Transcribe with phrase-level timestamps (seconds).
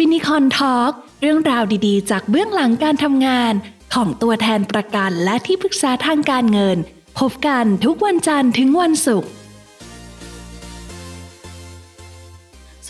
[0.00, 3.52] Finicorn Talk เรื่องราวดีๆ จากเบื้องหลังการทำงาน
[3.94, 6.78] ของตัวแทนประกันและที่ปรึกษาทางการเงิน
[7.18, 9.28] พบกันทุกวันจันทร์ถึงวันศุกร์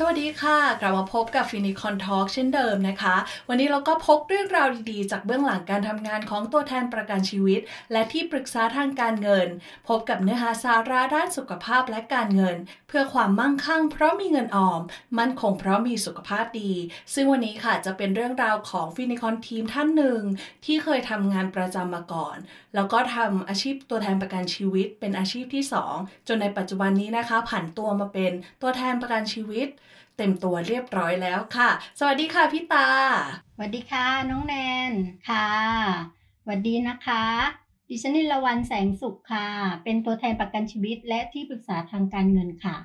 [0.01, 3.17] สวัสดีค่ะ กลับมาพบกับ Finicorn Talk เช่นเดิมนะคะ
[3.49, 7.61] วันนี้เราก็พกเรื่องราวดีๆ จากเบื้องหลังการทำงานของตัวแทนประกันชีวิต
[7.93, 9.49] และที่ปรึกษาทางการเงิน
[9.89, 12.57] พบกับเนื้อหาสาระด้านสุขภาพและการเงิน
[12.89, 14.81] เพื่อความมั่งคั่ง เพราะมีเงินออม
[15.19, 16.73] มั่นคงเพราะมีสุขภาพดี
[17.15, 20.21] ซึ่งวันนี้ค่ะจะเป็นเรื่องราวของฟินิคอนทีมท่านหนึ่ง
[20.65, 22.37] ที่เคยทำงานประจำมาก่อน
[22.75, 25.65] แล้วก็ทำอาชีพตัวแทนประกันชีวิต เป็นอาชีพที่
[25.97, 29.69] 2 จนในปัจจุบันนี้นะคะ ผันตัวมาเป็นตัวแทนประกันชีวิต
[30.19, 32.89] เต็มตัวเรียบร้อยแล้วค่ะ สวัสดีค่ะพี่ตา
[33.55, 34.55] สวัสดีค่ะน้องแน
[34.91, 34.93] น
[35.29, 35.49] ค่ะ
[36.43, 37.25] สวัสดีนะคะ
[37.89, 39.49] ดิฉันนิลวันแสงสุขค่ะ
[39.85, 42.77] เป็นตัวแทนประกันชีวิต และที่ปรึกษาทางการเงินค่ะ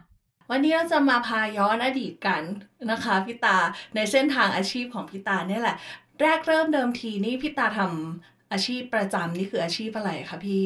[0.52, 2.44] วันนี้เราจะมาพาย้อนอดีตกัน
[2.92, 3.58] นะคะพี่ตา
[3.96, 5.76] ในเส้นทางอาชีพของพี่ตาเนี่ยแหละ
[6.22, 10.66] แรกเริ่มเดิมทีนี่พี่ตาทำอาชีพประจำนี่คืออาชีพอะไรคะพี่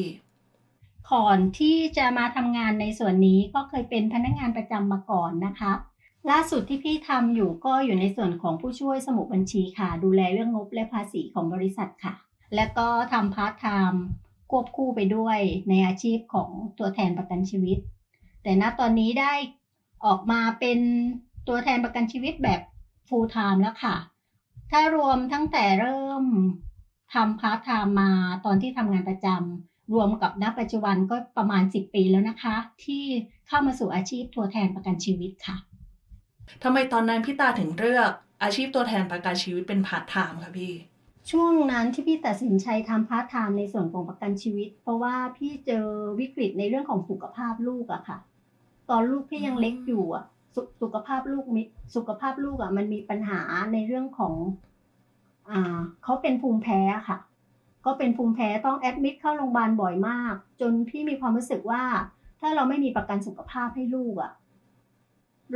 [1.12, 5.72] ก่อนที่จะมาทำงานในส่วนนี้ก็เคยเป็นพนักงานประจำมาก่อนนะคะ
[6.30, 12.14] ล่าสุดที่พี่ทำอยู่ก็อยู่ในส่วนของผู้ช่วยสมุดบัญชีค่ะ ดูแลเรื่องงบและภาษีของบริษัทค่ะ
[12.54, 14.02] และก็ทำพาร์ทไทม์
[14.50, 15.38] ควบคู่ไปด้วย
[15.68, 17.78] ในอาชีพของตัวแทนประกันชีวิต
[18.42, 19.32] แต่ณตอนนี้ได้
[20.04, 20.78] ออกมาเป็น
[21.48, 22.60] ตัวแทนประกันชีวิตแบบ
[23.08, 23.96] full time แล้วค่ะ
[24.70, 26.24] ถ้ารวมตั้งแต่เริ่ม
[27.14, 28.10] ทำพาร์ทไทม์มา
[28.44, 33.04] ตอนที่ทำงานประจำรวมกับณปัจจุบันก็ประมาณ 10 ปีแล้วนะคะ ที่
[33.48, 35.56] เข้ามาสู่อาชีพตัวแทนประกันชีวิตค่ะ
[36.62, 38.10] ทำไมตอนนั้นพี่ตาถึงเลือก
[38.42, 40.72] อาชีพตัวแทนประกันชีวิตเป็นพาร์ทไทม์คะพี่
[41.30, 45.86] ช่วงนั้นที่พี่ตัดสินใจทำพาร์ทไทม์ในส่วนของประกันชีวิต เพราะว่าพี่เจอ
[46.20, 48.18] วิกฤตในเรื่องของสุขภาพลูกอะค่ะ
[48.90, 51.62] ตอนลูกพี่ยังเล็กอยู่อะสสุขภาพลูกมิ
[51.94, 53.40] สุขภาพลูกอะมันมีปัญหา
[53.72, 54.34] ในเรื่องของ
[55.50, 57.18] อ่าเขาเป็นภูมิแพ้ค่ะ
[57.86, 61.82] ก็เป็นภูมิแพ้ต้อง admit เข้าโรงพยาบาลบ่อยมาก จนพี่มีความรู้สึกว่า
[62.40, 64.32] ถ้าเราไม่มีประกันสุขภาพให้ลูกอะ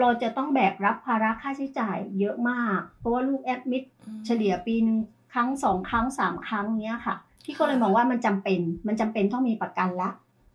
[0.00, 3.82] เราจะต้องแบกรับภาระค่าใช้จ่ายเยอะมาก เพราะว่าลูกแอดมิด
[4.26, 4.98] เฉลี่ยปีหนึ่ง
[5.32, 10.10] ครั้งสองครั้งสามครั้งเนี้ยค่ะ ที่ก็เลยมองว่ามันจำเป็น มันจำเป็นต้องมีประกันละ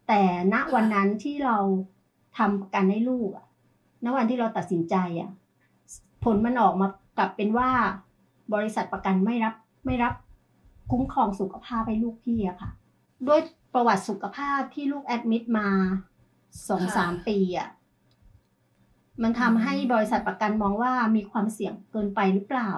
[0.08, 0.22] แต่
[0.53, 1.58] ณวันนั้นที่เรา
[2.38, 3.46] ทำประกันให้ลูกอะ
[4.06, 5.31] ณวันที่เราตัดสินใจอะ
[6.24, 6.88] ผลมันออกมา
[7.18, 7.69] กลับเป็นว่า
[8.54, 9.56] บริษัทประกันไม่รับ
[9.86, 10.14] ไม่รับ
[10.92, 12.72] คุ้มครองสุขภาพให้ลูกพี่อะค่ะ
[13.28, 13.40] ด้วย
[13.74, 15.68] ประวัติสุขภาพที่ลูกแอดมิดมา
[16.69, 17.69] สองสามปีอะ
[19.24, 22.72] มันทำให้บริษัทประกันมองว่ามีความเสี่ยงเกินไปหรือเปล่า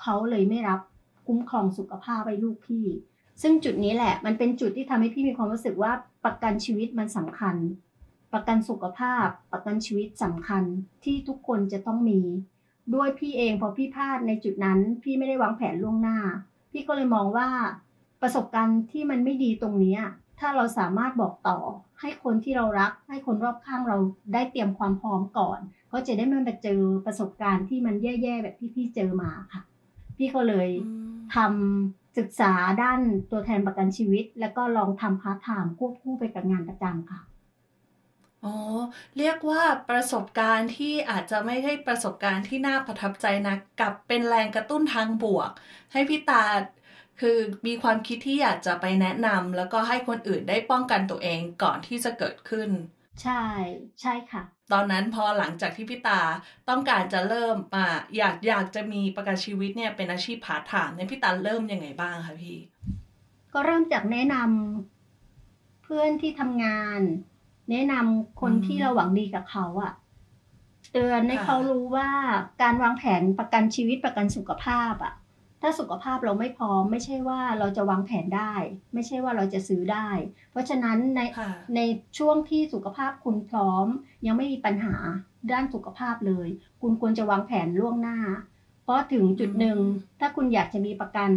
[0.00, 0.80] เขาเลยไม่รับ
[1.26, 2.86] คุ้มครองสุขภาพให้ลูกพี่
[3.42, 5.92] ซึ่งจุดนี้แหละ มันเป็นจุดที่ทำให้พี่มีความรู้สึกว่า
[6.24, 7.56] ประกันชีวิตมันสำคัญ
[8.32, 10.64] ประกันสุขภาพ ประกันชีวิตสำคัญ
[11.04, 12.20] ที่ทุกคนจะต้องมี
[12.94, 16.18] ด้วยพี่เองพอพี่พลาดในจุดนั้น พี่ไม่ได้วางแผนล่วงหน้า
[16.72, 17.48] พี่ก็เลยมองว่า
[18.22, 20.00] ประสบการณ์ที่มันไม่ดีตรงเนี้ย
[20.38, 21.58] ถ้าเราสามารถบอกต่อ
[22.00, 23.98] ให้คนที่เรารัก ให้คนรอบข้างเรา
[24.32, 25.58] ได้เตรียมความพร้อมก่อน
[25.92, 29.62] ก็จะได้ไม่มาเจอประสบการณ์ที่มันแย่ๆแบบที่พี่เจอมาค่ะ
[30.16, 30.68] พี่ก็เลย
[31.34, 33.00] ทำศึกษาด้าน
[33.30, 37.20] ตัวแทนประกันชีวิต แล้วก็ลองทำพาร์ทไทม์ควบคู่ไปกับงานประจำค่ะ
[38.44, 38.54] อ๋อ
[39.18, 45.50] เรียกว่าประสบการณ์ที่อาจจะไม่ใช่ประสบการณ์ที่น่าประทับใจนะกลับเป็นแรงกระตุ้นทางบวก
[45.92, 46.42] ให้พี่ตา
[47.20, 52.70] คือมีความคิดที่อยากจะไปแนะนำแล้วก็ให้คนอื่นได้ป้องกันตัวเองก่อนที่จะเกิดขึ้น
[53.22, 53.44] ใช่
[54.00, 54.42] ใช่ค่ะ
[54.72, 56.20] ตอนนั้นพอหลังจากที่พี่ตา
[56.68, 57.86] ต้องการจะเริ่มมา
[58.16, 62.58] อยากอยากจะมีประกันชีวิตเนี่ยเป็นอาชีพพาร์ทไทม์เนี่ยพี่ตาเริ่มยังไงบ้างคะพี่
[63.52, 67.00] ก็เริ่มจากแนะนำเพื่อนที่ทำงาน
[67.70, 69.92] แนะนำคนที่เราหวังดีกับเขาอะ
[70.92, 72.08] เตือนให้เขารู้ว่า
[72.62, 75.14] การวางแผนประกันชีวิตประกันสุขภาพอะ
[75.62, 78.54] ถ้าสุขภาพเราไม่พร้อม ไม่ใช่ว่าเราจะวางแผนได้
[78.94, 80.08] ไม่ใช่ว่าเราจะซื้อได้
[80.50, 81.20] เพราะฉะนั้นใน
[81.76, 81.80] ใน
[82.18, 83.86] ช่วงที่สุขภาพคุณพร้อม
[84.26, 84.94] ยังไม่มีปัญหา
[85.52, 86.48] ด้านสุขภาพเลย
[86.82, 88.18] คุณควรจะวางแผนล่วงหน้า
[88.82, 89.78] เพราะถึงจุดหนึ่ง
[90.20, 91.30] ถ้าคุณอยากจะมีประกัน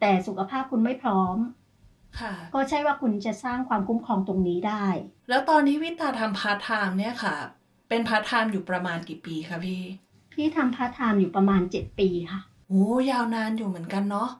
[0.00, 1.36] แต่สุขภาพคุณไม่พร้อม
[2.54, 4.86] ก็ใช่ว่าคุณจะสร้างความคุ้มครองตรงนี้ได้
[5.28, 7.36] แล้วตอนที่พี่ตาทำพาร์ทไทม์เนี่ยค่ะ
[7.88, 9.82] เป็นพาร์ทไทม์อยู่ประมาณกี่ปีคะพี่
[10.34, 14.30] พี่ทำพาร์ทไทม์อยู่ประมาณเจ็ดปีค่ะ โอ้ยาวนานอยู่เหมือนกันเนาะ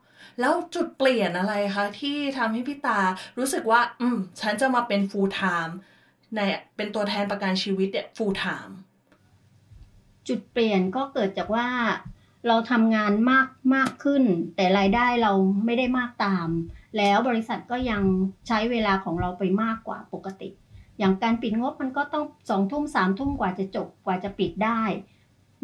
[0.40, 3.00] แล้วจุดเปลี่ยนอะไรคะที่ทำให้พี่ตา
[3.38, 5.72] รู้สึกว่า อืม ฉันจะมาเป็น full time
[6.34, 6.38] ใน
[6.76, 8.72] เป็นตัวแทนประกันชีวิตเนี่ย full time
[10.28, 11.68] จุดเปลี่ยนก็เกิดจากว่า
[12.48, 14.22] เราทำงานมากมากขึ้น
[14.56, 15.32] แต่รายได้เรา
[15.64, 16.48] ไม่ได้มากตาม
[16.96, 18.02] แล้วบริษัทก็ยัง
[18.48, 20.50] ใช้เวลาของเราไปมากกว่าปกติ
[20.98, 24.82] อย่างการปิดงบมันก็ต้องสองทุ่มสามทุ่มกว่าจะจบกว่าจะปิดได้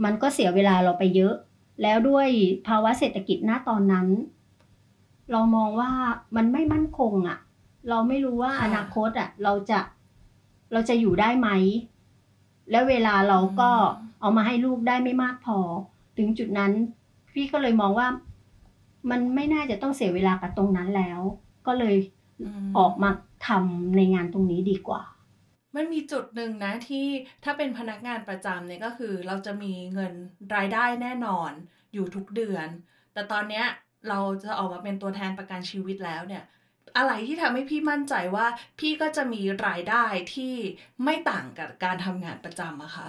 [0.05, 1.35] มันก็เสียเวลาเราไปเยอะ
[1.83, 2.29] แล้วด้วย
[2.67, 4.07] ภาวะเศรษฐกิจณตอนนั้น
[5.33, 5.91] เรามองว่า
[6.37, 7.39] มันไม่มั่นคงอะ่ะ
[7.89, 9.81] เราไม่รู้ว่าค่ะอนาคตอะ่ะ เราจะ
[10.73, 11.49] เราจะอยู่ได้ไหม
[12.71, 13.71] แล้วเวลาเราก็
[14.21, 15.59] เอามาให้ลูกได้ไม่มากพอ
[16.19, 16.73] ถึงจุดนั้น
[17.35, 18.09] พี่ก็เลยมองว่า
[19.11, 21.21] มันไม่น่าจะต้องเสียเวลากับตรงนั้นแล้ว
[21.67, 21.97] ก็เลย
[22.63, 23.11] มออกมา
[23.47, 25.03] ทำในงานตรงนี้ดีกว่า
[25.77, 27.07] มันมีจุดหนึ่งนะที่
[27.45, 30.13] ถ้าเป็นพนักงานประจำเนี่ยก็คือเราจะมีเงิน
[30.57, 31.51] รายได้แน่นอน
[31.95, 32.69] อยู่ทุกเดือน
[33.13, 33.67] แต่ตอนเนี้ย
[34.09, 36.45] เราจะออกมาเป็นตัวแทนประกันชีวิตแล้วเนี่ย
[36.97, 38.47] อะไรที่ทำให้พี่มั่นใจว่า
[38.79, 40.55] พี่ก็จะมีรายได้ที่
[41.05, 43.09] ไม่ต่างกับการทำงานประจำอะคะ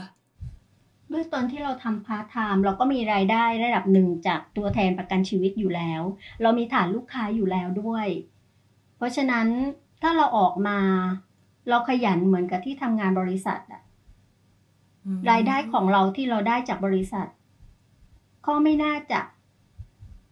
[1.11, 6.01] ด้วยตอนที่เราทำพาร์ทไทม์เราก็มีรายได้ระดับหนึ่งจากตัวแทนประกันชีวิตอยู่แล้ว
[6.41, 8.07] เรามีฐานลูกค้าอยู่แล้วด้วย
[8.97, 9.47] เพราะฉะนั้น
[10.01, 10.79] ถ้าเราออกมา
[11.69, 13.81] เราขยันเหมือนกับที่ทำงานบริษัทอะ
[15.05, 17.27] อืมรายได้ของเราที่เราได้จากบริษัท
[18.47, 19.19] ก็ไม่น่าจะ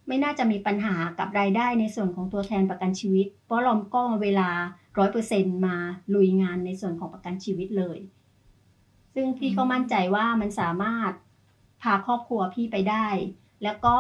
[0.08, 4.50] ไม่น่าจะมีปัญหากับรายได้ในส่วนของตัวแทนประกันชีวิต เพราะเราก็เวลา
[4.98, 5.76] ร้อยเปอร์เซ็นต์มา
[6.16, 8.00] ลุยงานในส่วนของประกันชีวิตเลย
[9.14, 11.12] ซึ่งพี่ก็มั่นใจว่ามันสามารถ
[11.82, 13.08] พาครอบครัวพี่ไปได้
[13.64, 13.96] แล้วก็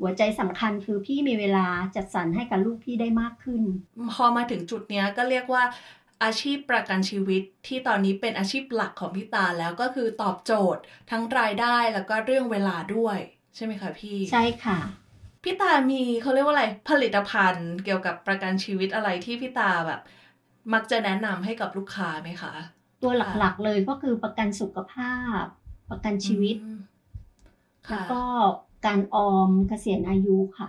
[0.00, 3.62] หัวใจสำคัญคือพี่มีเวลาจัดสรรให้กับลูกพี่ได้มากขึ้น
[4.12, 5.62] พอมาถึงจุดเนี้ยก็เรียกว่า
[6.24, 13.18] อาชีพประกันชีวิตที่ตอนนี้เป็นอาชีพหลักของพี่ตาแล้วก็คือตอบโจทย์ทั้งรายได้แล้วก็เรื่องเวลาด้วย
[13.56, 14.78] ใช่ไหมคะพี่ ใช่ค่ะ
[15.42, 20.00] พี่ตามีเขาเรียกว่าอะไรผลิตภัณฑ์เกี่ยวกับประกันชีวิตอะไรที่พี่ตาแบบ
[20.72, 22.54] มักจะแนะนำให้กับลูกค้าไหมคะ
[23.02, 25.42] ตัวหลักๆเลยก็คือประกันสุขภาพ
[25.90, 26.80] ประกันชีวิตอืม
[27.88, 28.24] แล้วค่ะก็
[28.86, 30.68] การออมเกษียณอายุค่ะ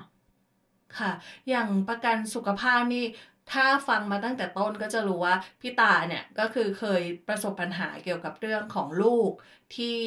[0.98, 1.12] ค่ะ
[1.50, 3.04] อย่างประกันสุขภาพนี่
[3.52, 9.32] ถ้าฟังมาตั้งแต่ต้นก็จะรู้ว่าพี่ตาเนี่ยก็คือเคยประสบปัญหาเกี่ยวกับเรื่องของลูก
[9.76, 10.00] ที่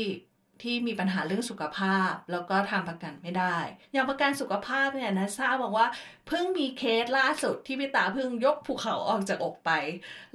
[0.62, 3.56] ที่มีปัญหาเรื่องสุขภาพ แล้วก็ทำประกันไม่ได้
[3.92, 5.86] อย่างประกันสุขภาพเนี่ยนะทราบบอกว่า
[6.26, 9.70] เพิ่งมีเคสล่าสุดที่พี่ตาเพิ่งยกภูเขาออกจากอกไป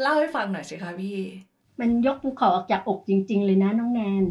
[0.02, 1.20] เล่าให้ฟังหน่อยสิคะพี่
[1.80, 4.24] มันยกภูเขาออกจากอกจริง ๆ เลยนะน้องแนน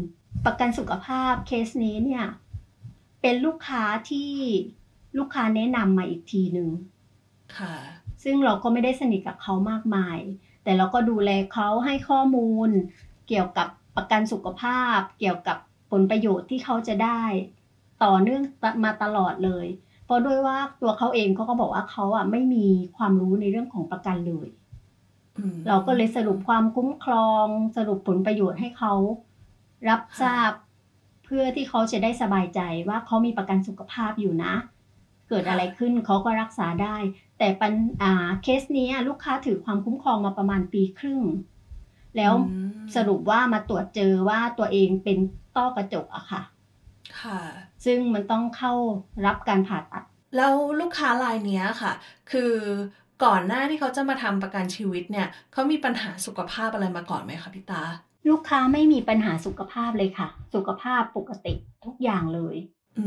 [0.45, 2.25] ประกันสุขภาพเคสนี้เนี่ย
[3.21, 4.31] เป็นลูกค้าที่
[5.17, 6.69] ลูกค้าแนะนำมาอีกทีหนึ่ง
[7.57, 7.75] ค่ะ
[8.23, 10.19] ซึ่งเราก็ไม่ได้สนิทกับเขามากมาย
[10.63, 12.69] แต่เราก็ดูแลเขาให้ข้อมูล
[13.27, 15.57] เกี่ยวกับประกันสุขภาพ เกี่ยวกับ
[15.91, 17.21] ผลประโยชน์ที่เขาจะได้
[18.03, 18.41] ต่อเนื่อง
[18.83, 19.65] มาตลอดเลย
[20.05, 22.65] เพราะด้วยว่าตัวเขาเองเขาก็บอกว่าเขาอะไม่มี
[22.97, 24.47] ความรู้ในเรื่องของประกันเลย
[25.37, 27.47] อืมเราก็เลยสรุปความคุ้มครอง
[27.77, 28.93] สรุปผลประโยชน์ให้เขา
[29.89, 30.51] รับทราบ
[31.25, 32.59] เพื่อที่เขาจะได้สบายใจ
[32.89, 34.53] ว่าเขามีประกันสุขภาพอยู่นะ
[35.29, 36.95] เกิดอะไรขึ้นเขาก็รักษาได้
[37.39, 41.21] แต่ปัญอ่าเคสนี้ลูกค้าถือความคุ้มครองมาประมาณปีครึ่ง
[42.17, 42.65] แล้วอืม
[42.95, 45.17] สรุปว่ามาตรวจเจอว่าตัวเองเป็น
[45.55, 46.41] ต้อกระจกอะค่ะ
[47.21, 47.39] ค่ะ
[47.85, 48.73] ซึ่งมันต้องเข้า
[49.25, 50.03] รับการผ่าตัด
[50.35, 51.93] แล้วลูกค้ารายเนี้ยค่ะ
[52.31, 52.53] คือ
[53.23, 57.83] ก่อนหน้าที่เขาจะมาทำประกันชีวิตเนี่ยเขามีปัญหาสุขภาพอะไรมาก่อนไหมคะพี่ตา
[58.29, 61.53] ลูกค้าไม่มีปัญหาสุขภาพเลยค่ะ สุขภาพปกติ
[61.85, 62.55] ทุกอย่างเลย
[62.99, 63.05] อื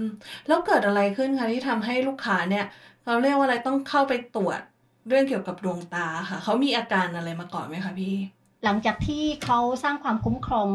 [0.00, 0.04] ม
[0.46, 2.64] แล้วเกิดอะไรขึ้นคะที่ทำให้ลูกค้าเนี่ย
[3.06, 4.60] เราเรียกว่าอะไรต้องเข้าไปตรวจ
[5.08, 8.16] เรื่องเกี่ยวกับดวงตาค่ะ เขามีอาการอะไรมาก่อนไหมคะพี่
[8.64, 10.68] หลังจากที่เขาสร้างความคุ้มครอง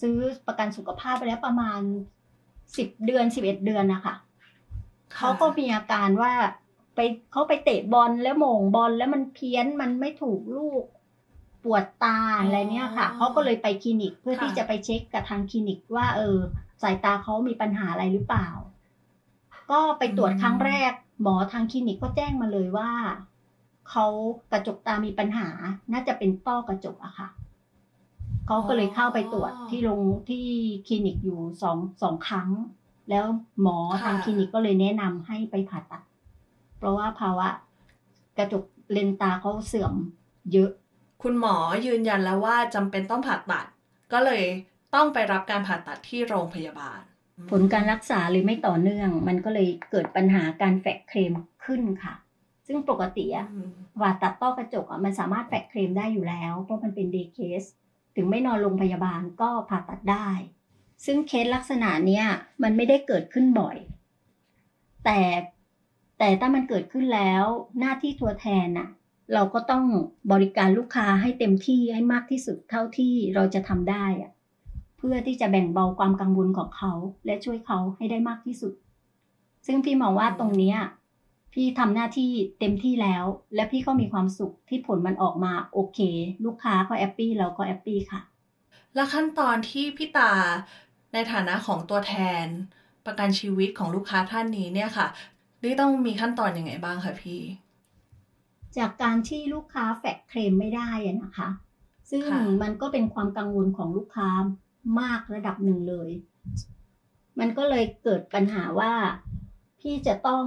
[0.00, 1.80] ซื้อประกันสุขภาพไปแล้วประมาณ
[2.76, 4.14] สิบเดือนสิบเอ็ดเดือนนะคะ
[5.16, 6.32] เขาก็มีอาการว่า
[6.94, 7.00] ไป
[7.32, 10.84] เขาไปเตะบอลแล้วโหม่งบอลแล้วมันเพี้ยนมันไม่ถูกลูก
[11.64, 16.36] ปวดตาอะไรเนี่ยค่ะเขาก็เลยไปคลินิกเพื่อที่จะไปเช็คกับทางคลินิกว่า เออ
[16.82, 18.48] สายตาเขามีปัญหาอะไรหรือเปล่า
[19.70, 20.92] ก็ไปตรวจครั้งแรก
[21.22, 22.90] หมอทางคลินิกก็แจ้งมาเลยว่า
[23.90, 24.06] เขา
[24.52, 25.48] กระจกตามีปัญหา
[25.92, 27.28] น่าจะเป็นต้อกระจกอะค่ะ
[28.46, 30.46] เขาก็เลยเข้าไปตรวจที่โรงที่
[30.86, 32.48] คลินิกอยู่สองสองครั้ง
[33.10, 33.24] แล้ว
[33.62, 36.02] หมอทางคลินิกก็เลยแนะนำให้ไปผ่าตัด
[36.76, 37.48] เพราะว่าภาวะ
[38.38, 39.94] กระจกเลนส์ตาเขาเสื่อม
[40.52, 40.70] เยอะ
[41.22, 41.56] คุณหมอ
[41.86, 43.66] ยืนยันแล้วว่าจำเป็นต้องผ่าตัด
[44.12, 44.42] ก็เลย
[44.94, 47.00] ต้องไปรับการผ่าตัดที่โรงพยาบาล
[47.50, 51.32] ผลการรักษาเลยไม่ต่อเนื่อง มันก็เลยเกิดปัญหาการแฝกเคลม
[51.64, 52.14] ขึ้นค่ะ
[52.66, 57.62] ซึ่งปกติอะอืมผ่าตัดต้อกระจกอะมันสามารถแฝกเคลมได้อยู่แล้ว เพราะมันเป็นเดย์เคส
[58.16, 60.28] ถึงไม่นอนโรงพยาบาลก็ผ่าตัดได้
[61.04, 62.24] ซึ่งเคสลักษณะเนี้ย
[62.62, 63.76] มันไม่ได้เกิดขึ้นบ่อย
[65.04, 65.20] แต่
[66.18, 67.44] แต่ถ้ามันเกิดขึ้นแล้ว
[67.78, 68.88] หน้าที่ตัวแทนน่ะ
[69.34, 69.84] เราก็ต้อง
[70.32, 74.32] บริการลูกค้าให้เต็มที่ให้มากที่สุดเท่าที่เราจะทำได้อะ
[74.98, 76.92] เพื่อที่จะแบ่งเบาความกังวลของเขา
[77.26, 78.72] และช่วยเขาให้ได้มากที่สุด
[79.66, 80.78] ซึ่งพี่มองว่าตรงเนี้ย
[81.52, 83.24] พี่ทำหน้าที่เต็มที่แล้ว
[83.54, 85.98] และพี่ก็มีความสุขที่ผลมันออกมาโอเค
[86.44, 88.20] ลูกค้าก็ happy เราก็ happy ค่ะ
[88.94, 90.32] แล้วขั้นตอนที่พี่ตา
[91.12, 92.46] ในฐานะของตัวแทน
[93.06, 95.06] ประกันชีวิตของลูกค้าท่านนี้เนี่ยค่ะ
[95.62, 97.40] นี่ต้องมีขั้นตอนอยังไงบ้างคะพี่
[98.76, 100.90] จากการที่ลูกค้าแฟกเคลมไม่ได้
[101.22, 101.48] นะคะ
[102.10, 102.24] ซึ่ง
[102.62, 104.28] มันก็เป็นความกังวลของลูกค้า
[105.00, 106.10] มากระดับหนึ่งเลย
[107.38, 108.92] มันก็เลยเกิดปัญหาว่า
[109.80, 110.44] พี่จะต้อง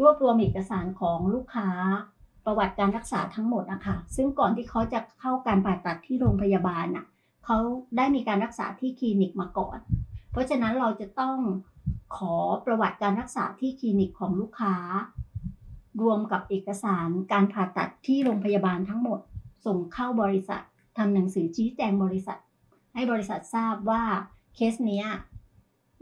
[0.00, 1.68] รวบรวมเอกสารของลูกค้า
[2.44, 7.06] ประวัติการรักษาทั้งหมดนะคะซึ่งก่อนที่เขาจะเข้าการผ่าตัดที่โรงพยาบาลน่ะ
[7.44, 7.58] เขา
[7.96, 9.78] ได้มีการรักษาที่คลินิกมาก่อน
[10.30, 11.36] เพราะฉะนั้นเราจะต้อง
[12.16, 12.34] ขอ
[12.66, 14.76] ประวัติการรักษาที่คลินิกของลูกค้า
[16.02, 19.20] รวมกับเอกสารการผ่าตัดที่โรงพยาบาลทั้งหมด
[19.66, 20.62] ส่งเข้าบริษัท
[20.96, 22.38] ทำหนังสือชี้แจงบริษัท
[22.94, 24.02] ให้บริษัททราบว่า
[24.54, 25.04] เคสนี้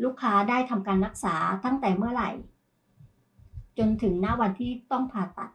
[0.05, 2.31] ลูกค้าได้ทำการรักษาตั้งแต่เมื่อไหร่
[3.79, 5.51] จนถึงหน้าวันที่ต้องผ่าตัด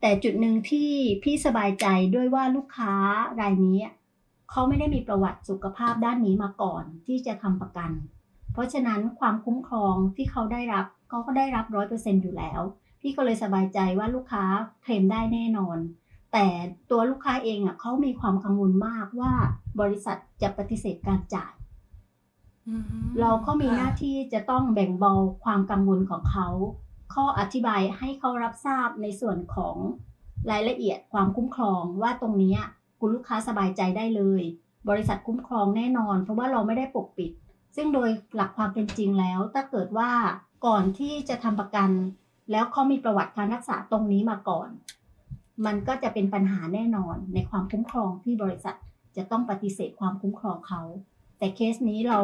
[0.00, 0.90] แต่จุดหนึ่งที่
[1.22, 2.92] พี่สบายใจด้วยว่าลูกค้า
[3.40, 3.78] รายนี้
[4.50, 7.90] เขาไม่ได้มีประวัติสุขภาพด้านนี้มาก่อนที่จะทำประกัน
[8.52, 12.60] เพราะฉะนั้นความคุ้มครองที่เขาได้รับเขาก็ได้รับร้อยเปอร์เซ็นอยู่แล้ว
[13.00, 14.44] พี่ก็เลยสบายใจว่าลูกค้า
[14.82, 15.78] เคลมได้แน่นอน
[16.38, 16.50] แต่
[16.90, 19.32] ตัวลูกค้าเองอะเขามีความกังวลมากว่า
[19.80, 21.54] บริษัทจะปฏิเสธการจ่าย
[23.20, 25.12] เราก็มีหน้าที่จะต้องแบ่งเบา
[25.44, 26.48] ความกังวลของเขา
[27.14, 29.76] ข้ออธิบายให้เขารับทราบในส่วนของ
[30.50, 32.56] รายละเอียดความคุ้มครองว่าตรงนี้
[32.98, 34.42] คุณลูกค้าสบายใจได้เลย
[34.88, 37.30] บริษัทคุ้มครองแน่นอน เพราะว่าเราไม่ได้ปกปิด
[37.76, 40.10] ซึ่งโดยหลักความเป็นจริงแล้ว ถ้าเกิดว่า
[40.66, 41.90] ก่อนที่จะทำประกัน
[42.50, 44.70] แล้วเขามีประวัติการรักษาตรงนี้มาก่อน
[45.64, 48.76] มันก็จะเป็นปัญหาแน่นอนในความคุ้มครองที่บริษัท
[49.16, 50.82] จะต้องปฏิเสธความคุ้มครองเขา
[51.38, 52.20] แต่เคสนี้เรา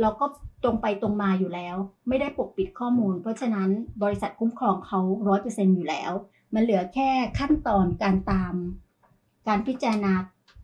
[0.00, 0.26] เราก็
[0.62, 1.76] ตรงไปตรงมาอยู่แล้ว
[2.08, 3.70] ไม่ได้ปกปิดข้อมูล เพราะฉะนั้น
[4.02, 6.12] บริษัทคุ้มครองเขาร้อยเปอร์เซ็นอยู่แล้ว
[6.54, 8.54] มันเหลือแค่ขั้นตอนการตาม
[9.48, 10.12] การพิจารณา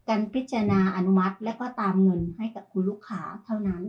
[0.09, 3.83] การพิจารณาอนุมัติ และก็ตามเงินให้กับคุณลูกค้าเท่านั้น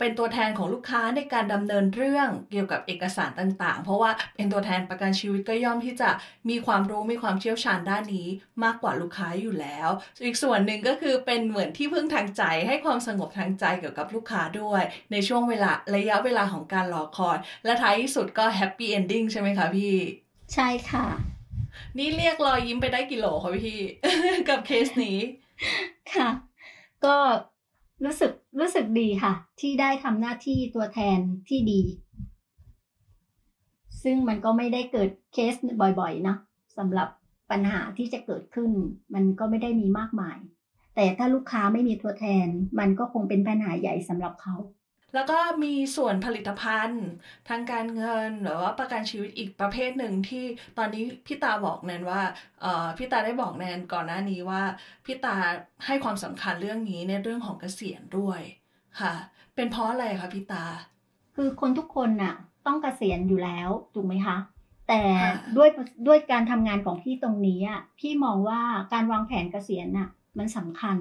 [0.00, 6.10] เป็นตัวแทนของลูกค้าในการดำเนินเรื่องเกี่ยวกับเอกสารต่างๆ เพราะว่าเป็นตัวแทนประกันชีวิตก็ย่อมที่จะ
[6.50, 8.28] มีความรู้มีความเชี่ยวชาญด้านนี้
[8.64, 9.88] มากกว่าลูกค้าอยู่แล้ว
[10.24, 19.94] อีกส่วนหนึ่งก็คือเป็นเหมือนที่พึ่งทางใจ ให้ความสงบทางใจเกี่ยวกับลูกค้าด้วย ในช่วงเวลาระยะเวลาของการรอคอย และท้ายที่สุดก็ happy ending ใช่ไหมคะพี่
[20.54, 21.06] ใช่ค่ะ
[21.98, 23.80] นี่เรียกรอยยิ้มไปได้กี่โลคะพี่
[24.48, 25.18] กับเคสนี้
[26.14, 26.28] ค่ะ
[27.04, 27.16] ก็
[28.04, 31.82] รู้สึกรู้สึกดีค่ะ ที่ได้ทำหน้าที่ตัวแทนที่ดี
[34.02, 36.36] ซึ่งมันก็ไม่ได้เกิดเคสบ่อยๆนะ
[36.78, 37.08] สำหรับ
[37.50, 38.70] ปัญหาที่จะเกิดขึ้น
[39.14, 40.38] มันก็ไม่ได้มีมากมาย
[40.94, 42.46] แต่ถ้าลูกค้าไม่มีตัวแทน
[42.78, 44.54] มันก็คงเป็นปัญหาใหญ่สำหรับเขา
[45.14, 47.04] แล้วก็มีส่วนผลิตภัณฑ์
[47.48, 50.44] ทางการเงินหรือว่าประกันชีวิตอีกประเภทหนึ่งที่
[50.78, 52.20] ตอนนี้พี่ตาบอกแนนว่า
[52.98, 54.62] พี่ตาได้บอกแนนก่อนหน้านี้ว่า
[55.04, 55.36] พี่ตา
[55.86, 58.40] ให้ความสำคัญเรื่องนี้ในเรื่องของเกษียณด้วย
[59.00, 59.14] ค่ะ
[59.54, 60.64] เป็นเพราะอะไรคะพี่ตา
[61.36, 62.34] คือคนทุกคนน่ะ
[62.66, 64.36] ต้องเกษียณอยู่แล้วถูกไหมคะ
[64.88, 65.02] แต่
[65.56, 65.68] ด้วย
[66.06, 68.60] ด้วยการทำงานของพี่ตรงนี้อะพี่มองว่า
[68.92, 70.08] การวางแผนเกษียณน่ะ
[70.38, 70.96] มันสำคัญ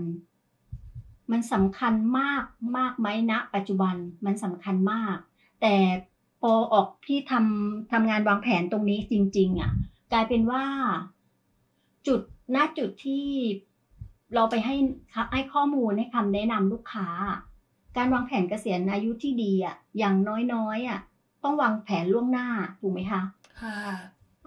[1.31, 2.43] มันสำคัญมาก
[2.77, 5.17] มากไหมณปัจจุบันมันสำคัญมาก
[5.61, 5.75] แต่
[6.41, 9.71] พอออกพี่ทำทำงานวางแผนตรงนี้จริง ๆอะ
[10.13, 10.63] กลายเป็นว่า
[12.07, 12.21] จุด
[12.55, 13.25] ณจุดที่
[14.33, 14.75] เราไปให้
[15.33, 17.07] ให้ข้อมูลให้คำแนะนำลูกค้า
[17.97, 20.15] การวางแผนเกษียณอายุที่ดีอะอย่าง
[20.53, 20.99] น้อยๆอะ
[21.43, 22.47] ต้องวางแผนล่วงหน้า
[22.79, 23.21] ถูกไหมคะ
[23.61, 23.77] ค่ะ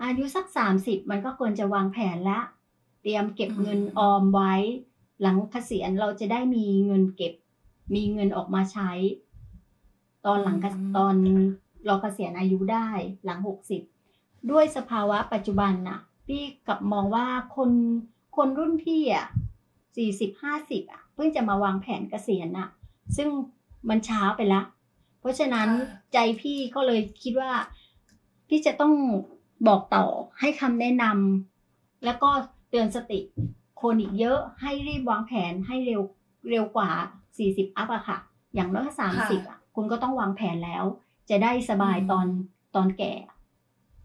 [0.02, 2.44] อายุสักสามสิบมันก็ควรจะวางแผนแล้ว
[3.02, 4.54] เตรียมเก็บเงินออมไว้
[5.22, 7.34] หลังเกษียณเราจะได้มีเงินเก็บ
[7.94, 8.90] มีเงินออกมาใช้
[10.26, 10.58] ตอนหลัง
[10.96, 11.14] ตอน
[11.87, 12.88] เราเกษียณอายุได้
[13.25, 13.82] หลังหกสิบ
[14.50, 17.70] ด้วยสภาวะปัจจุบันน่ะ พี่กับมองว่าคน
[18.37, 19.26] คนรุ่นพี่อะ
[19.96, 22.68] สี่สิบห้าสิบอะเพิ่งจะมาวางแผนเกษียณอะ
[23.16, 23.28] ซึ่ง
[23.88, 24.62] มันช้าไปละ
[25.20, 25.68] เพราะฉะนั้น
[26.12, 27.52] ใจพี่ก็เลยคิดว่า
[28.48, 28.94] พี่จะต้อง
[29.68, 30.04] บอกต่อ
[30.40, 32.30] ให้คำแนะนำแล้วก็
[32.70, 33.20] เตือนสติ
[33.82, 36.02] คนอีกเยอะให้รีบวางแผนให้เร็ว
[36.50, 36.90] เร็วกว่า
[37.35, 38.18] 40 อัพอะค่ะ
[38.54, 40.85] อย่างน้อยสามสิบอะคุณก็ต้องวางแผนแล้ว
[41.30, 42.26] จะได้สบายตอน
[42.76, 43.14] ตอนแก่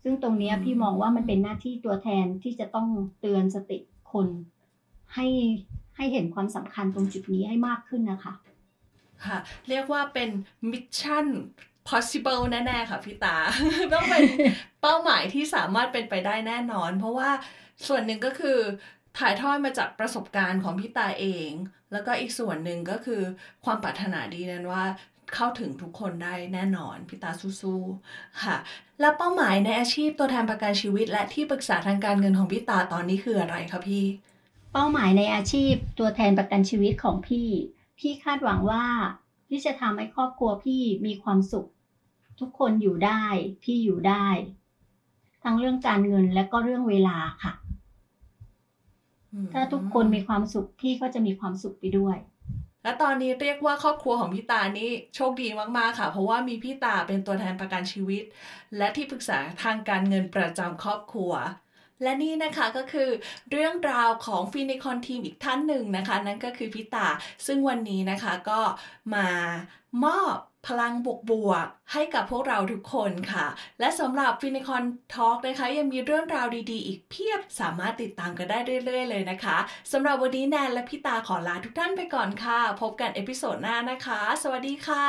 [0.03, 2.87] ซึ่งตรงนี้พี่มองว่ามันเป็นหน้าที่ตัวแทนที่จะต้อง
[3.21, 3.79] เตือนสติ
[4.11, 4.27] คน
[5.13, 5.27] ให้
[5.95, 8.33] ให้เห็นความสำคัญตรงจุดนี้ให้มากขึ้นนะคะ
[9.25, 9.37] ค่ะ
[9.69, 10.29] เรียกว่าเป็น
[10.71, 11.25] มิชชั่น
[11.89, 13.35] possible แน่ ๆ ค่ะพี่ตา
[13.93, 14.23] ต้องเป็น
[14.81, 17.29] เป้าหมายที่สามารถเป็นไปได้แน่นอน เพราะว่า
[17.87, 18.59] ส่วนหนึ่งก็คือ
[19.19, 21.51] ถ่ายทอดมาจากประสบการณ์ของพี่ตาเอง
[21.91, 23.21] แล้วก็อีกส่วนหนึ่งก็คือ
[23.65, 24.83] ความปรารถนาดีนั้นว่า
[25.35, 28.55] เข้าถึงทุกคนได้แน่นอนพี่ตาสู้ๆค่ะ
[28.99, 34.05] แล้วเป้าหมายในอาชีพตัวแทนประกันชีวิต และที่ปรึกษาทางการเงินของพี่ตาตอนนี้คืออะไรคะพี่
[34.71, 37.49] เป้าหมายในอาชีพตัวแทนประกันชีวิตของพี่
[37.97, 38.85] พพี่คาดหวังว่า
[39.47, 41.67] พี่จะทำให้ครอบครัวพี่มีความสุข
[42.39, 43.23] ทุกคนอยู่ได้
[43.63, 44.27] พี่อยู่ได้
[45.43, 47.53] ทั้งเรื่องการเงินและก็เรื่องเวลาค่ะ
[49.53, 52.17] ถ้าทุกคนมีความสุขพี่ก็จะมีความสุขไปด้วย
[52.83, 55.47] และตอนนี้เรียกว่าครอบครัวของพี่ตานี่โชคดี
[55.77, 58.23] มากๆค่ะ เพราะว่ามีพี่ตาเป็นตัวแทนประกันชีวิต
[58.77, 61.33] และที่ปรึกษาทางการเงินประจำครอบครัว
[62.03, 63.09] และนี่นะคะก็คือ
[63.51, 67.07] เรื่องราวของฟินิคอนทีมอีกท่านหนึ่งนะคะ นั่นก็คือพี่ตา
[67.45, 68.61] ซึ่งวันนี้นะคะก็
[69.15, 69.27] มา
[70.05, 70.35] มอบ
[70.67, 70.93] พลัง
[71.31, 73.45] บวกๆให้กับพวกเราทุกคนค่ะ
[73.79, 79.57] และสำหรับฟินิคอนทอล์กนะคะ ยังมีเรื่องราวดีๆ อีกเพียบสามารถติดตามกันได้เรื่อยๆ เลยนะคะ
[79.91, 85.07] สำหรับวันนี้แนนและพี่ตาขอลาทุกท่านไปก่อนค่ะ พบกัน episode หน้านะคะ สวัสดีค่ะ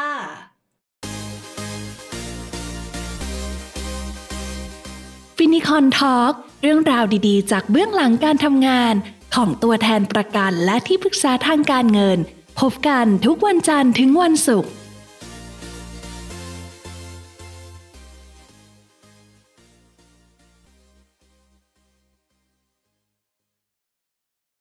[5.36, 8.94] ฟินิคอนทอล์กเรื่องราวดีๆ จากเบื้องหลังการทำงาน
[9.34, 12.18] ของตัวแทนประกันและที่ปรึกษาทางการเงิน
[12.60, 14.70] พบกันทุกวันจันทร์ถึงวันศุกร์